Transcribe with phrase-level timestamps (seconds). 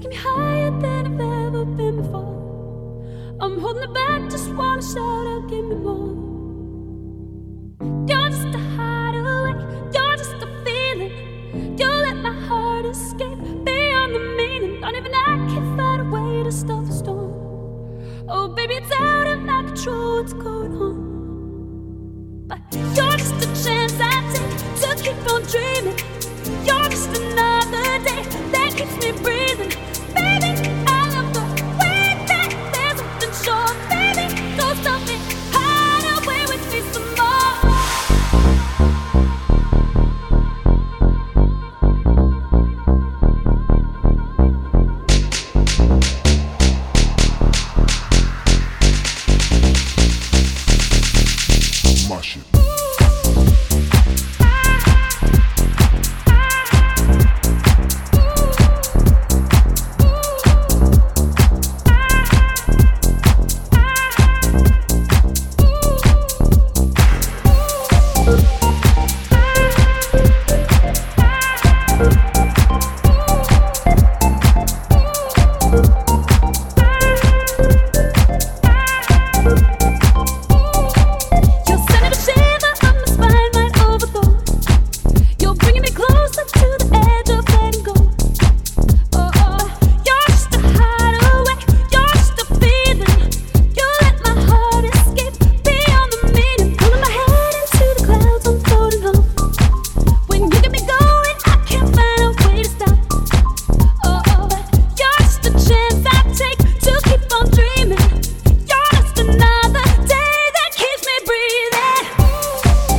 [0.00, 3.36] taking me higher than I've ever been before.
[3.40, 6.19] I'm holding it back, just wanna shout out, give me more.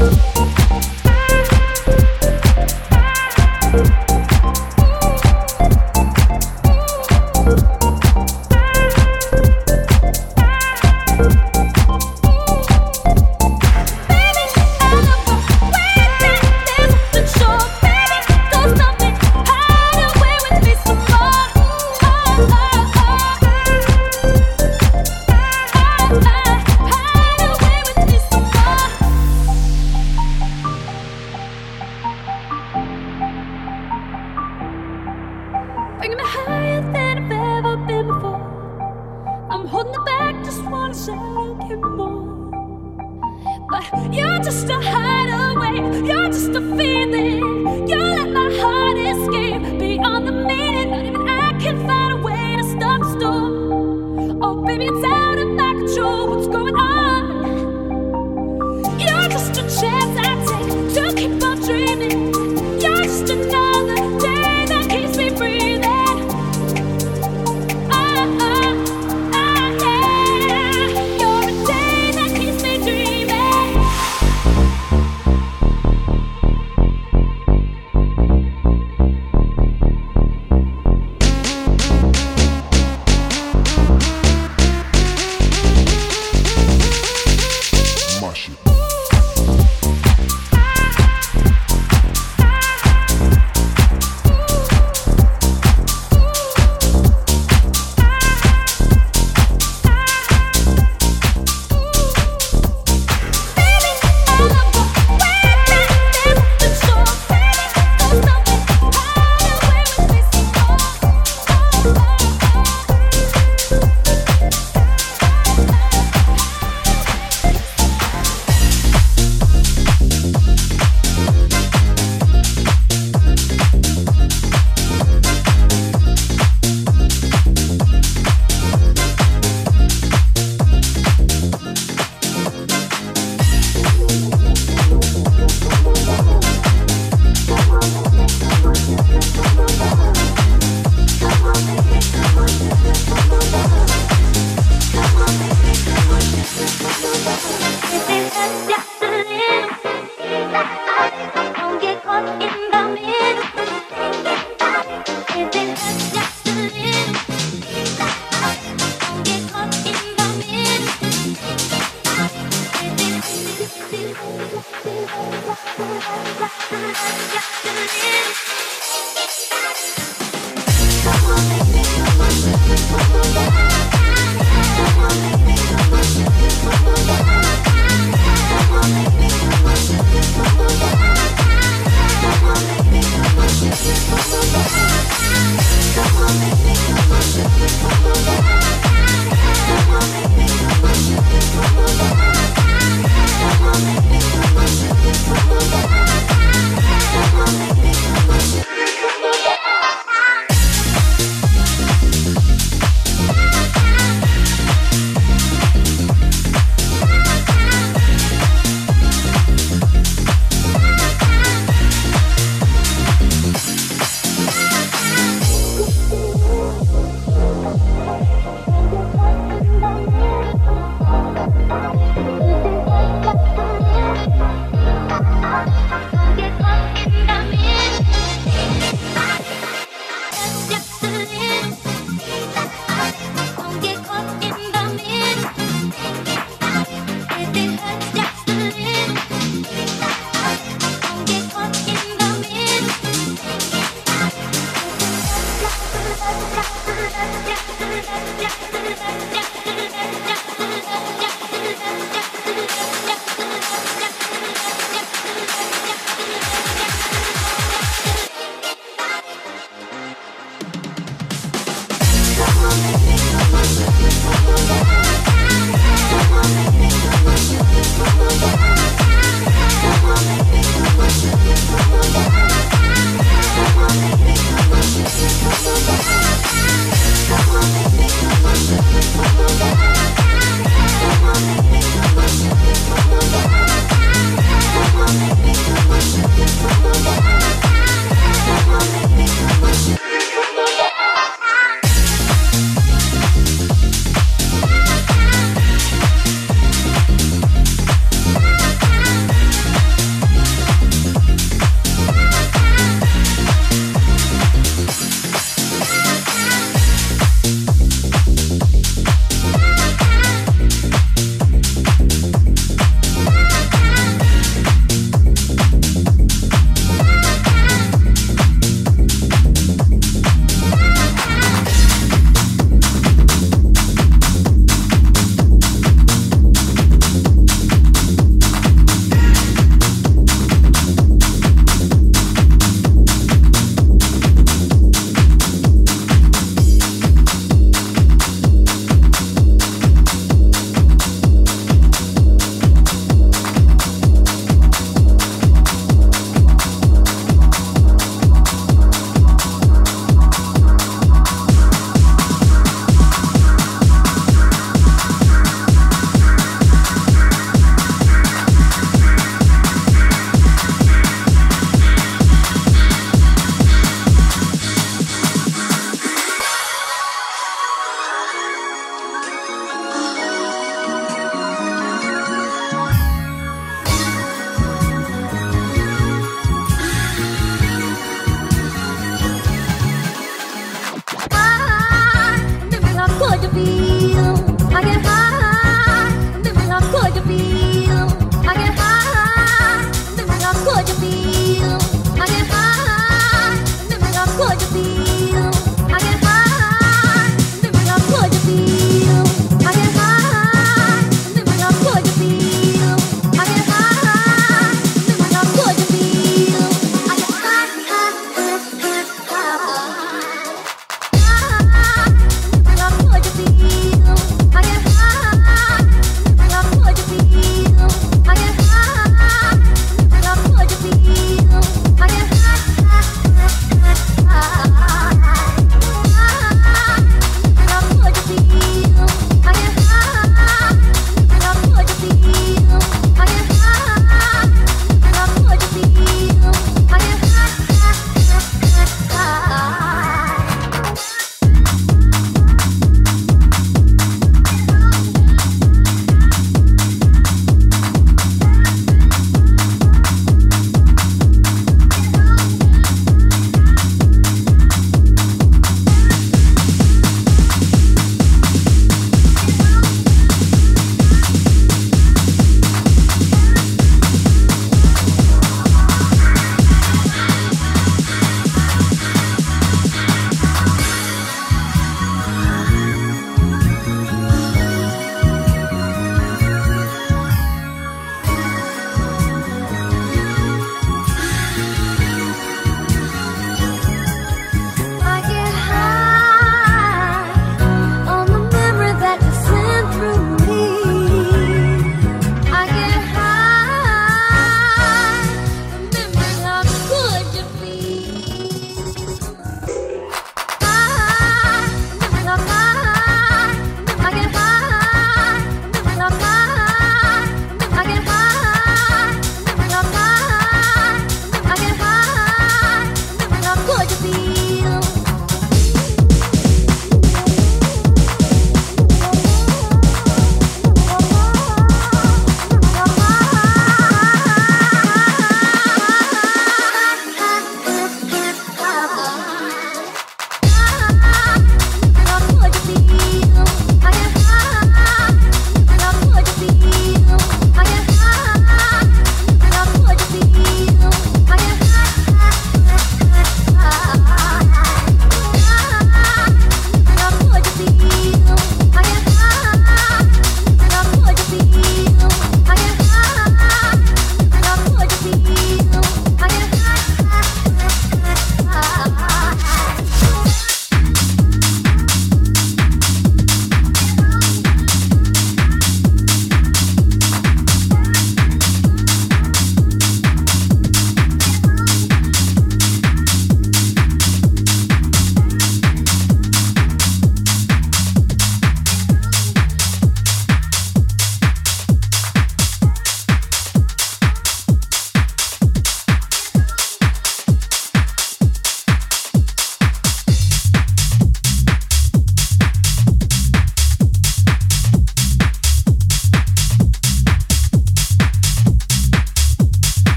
[0.00, 0.29] Bye.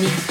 [0.00, 0.29] Miami.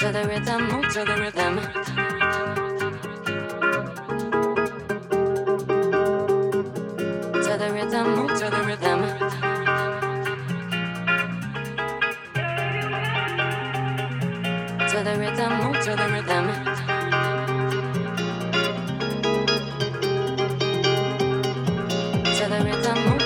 [0.02, 1.60] to the rhythm, move to the rhythm.
[7.40, 9.00] To the rhythm, move to the rhythm.
[14.88, 16.46] To the rhythm, move to the rhythm.
[22.34, 23.21] To the rhythm.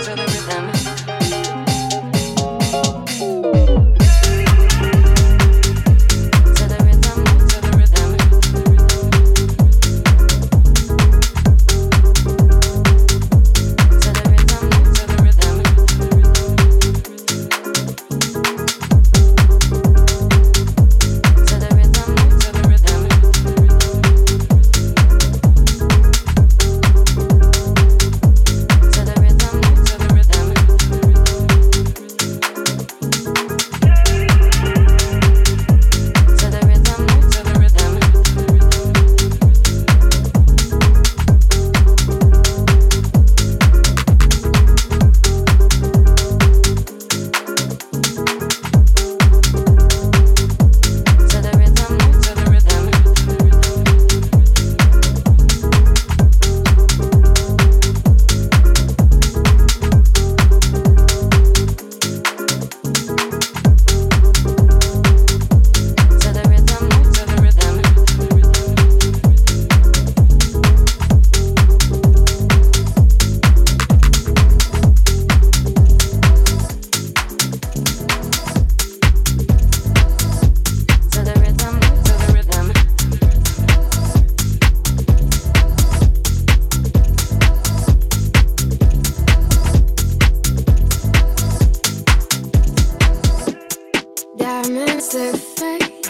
[94.37, 96.07] diamonds look fake.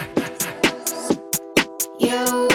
[1.98, 2.45] Yo.